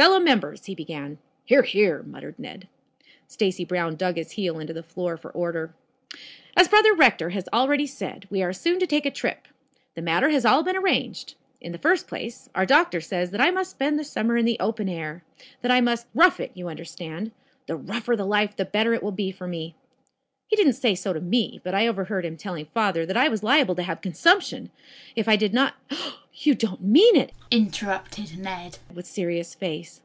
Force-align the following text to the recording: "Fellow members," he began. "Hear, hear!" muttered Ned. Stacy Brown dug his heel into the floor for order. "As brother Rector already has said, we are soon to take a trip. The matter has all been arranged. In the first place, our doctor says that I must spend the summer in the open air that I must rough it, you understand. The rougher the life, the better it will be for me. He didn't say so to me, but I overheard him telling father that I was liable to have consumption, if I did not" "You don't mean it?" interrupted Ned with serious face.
"Fellow 0.00 0.18
members," 0.18 0.64
he 0.64 0.74
began. 0.74 1.18
"Hear, 1.44 1.60
hear!" 1.62 2.02
muttered 2.02 2.38
Ned. 2.38 2.68
Stacy 3.28 3.66
Brown 3.66 3.96
dug 3.96 4.16
his 4.16 4.30
heel 4.30 4.58
into 4.58 4.72
the 4.72 4.82
floor 4.82 5.18
for 5.18 5.30
order. 5.32 5.74
"As 6.56 6.68
brother 6.68 6.94
Rector 6.94 7.30
already 7.52 7.82
has 7.84 7.92
said, 7.92 8.26
we 8.30 8.42
are 8.42 8.54
soon 8.54 8.78
to 8.78 8.86
take 8.86 9.04
a 9.04 9.10
trip. 9.10 9.46
The 9.94 10.00
matter 10.00 10.30
has 10.30 10.46
all 10.46 10.62
been 10.62 10.74
arranged. 10.74 11.34
In 11.60 11.72
the 11.72 11.78
first 11.78 12.08
place, 12.08 12.48
our 12.54 12.64
doctor 12.64 13.02
says 13.02 13.30
that 13.32 13.42
I 13.42 13.50
must 13.50 13.72
spend 13.72 13.98
the 13.98 14.04
summer 14.04 14.38
in 14.38 14.46
the 14.46 14.56
open 14.58 14.88
air 14.88 15.22
that 15.60 15.70
I 15.70 15.82
must 15.82 16.06
rough 16.14 16.40
it, 16.40 16.52
you 16.54 16.68
understand. 16.70 17.32
The 17.66 17.76
rougher 17.76 18.16
the 18.16 18.24
life, 18.24 18.56
the 18.56 18.64
better 18.64 18.94
it 18.94 19.02
will 19.02 19.12
be 19.12 19.30
for 19.30 19.46
me. 19.46 19.74
He 20.46 20.56
didn't 20.56 20.72
say 20.72 20.96
so 20.96 21.12
to 21.12 21.20
me, 21.20 21.60
but 21.62 21.74
I 21.74 21.86
overheard 21.86 22.24
him 22.24 22.36
telling 22.36 22.64
father 22.66 23.06
that 23.06 23.16
I 23.16 23.28
was 23.28 23.44
liable 23.44 23.76
to 23.76 23.84
have 23.84 24.00
consumption, 24.00 24.72
if 25.14 25.28
I 25.28 25.36
did 25.36 25.54
not" 25.54 25.76
"You 26.42 26.56
don't 26.56 26.80
mean 26.82 27.14
it?" 27.16 27.30
interrupted 27.52 28.36
Ned 28.36 28.78
with 28.92 29.06
serious 29.06 29.54
face. 29.54 30.00